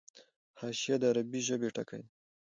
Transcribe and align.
حاشیه 0.59 0.95
د 1.01 1.03
عربي 1.11 1.39
ژبي 1.47 1.69
ټکی 1.75 2.01
دﺉ. 2.03 2.07